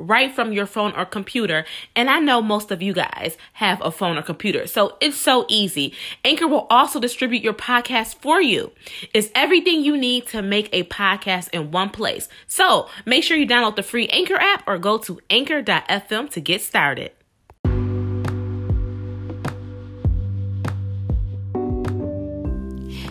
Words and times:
right 0.00 0.32
from 0.32 0.52
your 0.52 0.66
phone 0.66 0.92
or 0.96 1.04
computer. 1.04 1.64
And 1.94 2.08
I 2.08 2.18
know 2.18 2.42
most 2.42 2.70
of 2.70 2.82
you 2.82 2.92
guys 2.92 3.36
have 3.54 3.80
a 3.82 3.90
phone 3.90 4.16
or 4.16 4.22
computer, 4.22 4.66
so 4.66 4.96
it's 5.00 5.16
so 5.16 5.46
easy. 5.48 5.94
Anchor 6.24 6.48
will 6.48 6.66
also 6.70 7.00
distribute 7.00 7.42
your 7.42 7.54
podcast 7.54 8.16
for 8.16 8.40
you. 8.40 8.72
It's 9.14 9.30
everything 9.34 9.82
you 9.82 9.96
need 9.96 10.26
to 10.28 10.42
make 10.42 10.68
a 10.72 10.84
podcast 10.84 11.50
in 11.50 11.70
one 11.70 11.90
place. 11.90 12.28
So 12.46 12.88
make 13.04 13.24
sure 13.24 13.36
you 13.36 13.46
download 13.46 13.76
the 13.76 13.82
free 13.82 14.08
Anchor 14.08 14.36
app 14.36 14.64
or 14.66 14.78
go 14.78 14.98
to 14.98 15.20
anchor.fm 15.30 16.30
to 16.30 16.40
get 16.40 16.62
started. 16.62 17.12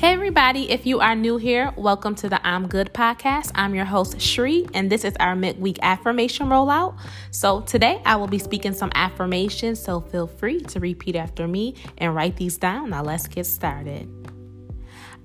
Hey, 0.00 0.14
everybody, 0.14 0.70
if 0.70 0.86
you 0.86 1.00
are 1.00 1.14
new 1.14 1.36
here, 1.36 1.74
welcome 1.76 2.14
to 2.14 2.30
the 2.30 2.40
I'm 2.44 2.68
Good 2.68 2.94
podcast. 2.94 3.50
I'm 3.54 3.74
your 3.74 3.84
host, 3.84 4.18
Shri, 4.18 4.66
and 4.72 4.90
this 4.90 5.04
is 5.04 5.14
our 5.20 5.36
midweek 5.36 5.78
affirmation 5.82 6.46
rollout. 6.46 6.98
So, 7.32 7.60
today 7.60 8.00
I 8.06 8.16
will 8.16 8.26
be 8.26 8.38
speaking 8.38 8.72
some 8.72 8.90
affirmations, 8.94 9.78
so 9.78 10.00
feel 10.00 10.26
free 10.26 10.62
to 10.62 10.80
repeat 10.80 11.16
after 11.16 11.46
me 11.46 11.74
and 11.98 12.14
write 12.14 12.36
these 12.36 12.56
down. 12.56 12.88
Now, 12.88 13.02
let's 13.02 13.28
get 13.28 13.44
started. 13.44 14.08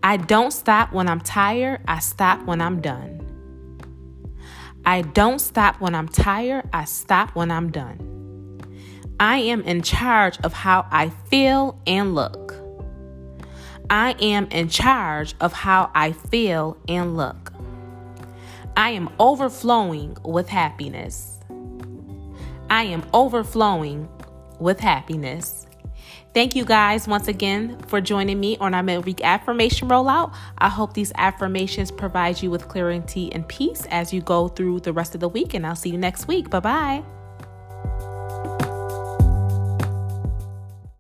I 0.03 0.17
don't 0.17 0.51
stop 0.51 0.91
when 0.91 1.07
I'm 1.07 1.21
tired, 1.21 1.79
I 1.87 1.99
stop 1.99 2.45
when 2.45 2.59
I'm 2.59 2.81
done. 2.81 3.21
I 4.85 5.03
don't 5.03 5.39
stop 5.39 5.79
when 5.79 5.95
I'm 5.95 6.09
tired, 6.09 6.69
I 6.73 6.83
stop 6.83 7.33
when 7.33 7.49
I'm 7.49 7.71
done. 7.71 8.59
I 9.21 9.37
am 9.37 9.61
in 9.61 9.83
charge 9.83 10.37
of 10.41 10.51
how 10.51 10.85
I 10.91 11.11
feel 11.29 11.79
and 11.87 12.13
look. 12.13 12.44
I 13.89 14.15
am 14.19 14.47
in 14.51 14.69
charge 14.69 15.35
of 15.39 15.53
how 15.53 15.91
I 15.93 16.11
feel 16.11 16.77
and 16.87 17.15
look. 17.15 17.53
I 18.77 18.89
am 18.91 19.09
overflowing 19.19 20.17
with 20.23 20.49
happiness. 20.49 21.39
I 22.69 22.83
am 22.83 23.03
overflowing 23.13 24.09
with 24.59 24.79
happiness. 24.79 25.67
Thank 26.33 26.55
you 26.55 26.65
guys 26.65 27.07
once 27.07 27.29
again 27.29 27.79
for 27.87 28.01
joining 28.01 28.39
me 28.39 28.57
on 28.57 28.73
our 28.73 28.83
midweek 28.83 29.23
affirmation 29.23 29.87
rollout. 29.87 30.35
I 30.57 30.67
hope 30.67 30.93
these 30.93 31.13
affirmations 31.15 31.91
provide 31.91 32.41
you 32.41 32.51
with 32.51 32.67
clarity 32.67 33.31
and 33.31 33.47
peace 33.47 33.85
as 33.89 34.11
you 34.11 34.19
go 34.19 34.49
through 34.49 34.81
the 34.81 34.91
rest 34.91 35.15
of 35.15 35.21
the 35.21 35.29
week, 35.29 35.53
and 35.53 35.65
I'll 35.65 35.77
see 35.77 35.91
you 35.91 35.97
next 35.97 36.27
week. 36.27 36.49
Bye 36.49 36.59
bye. 36.59 37.03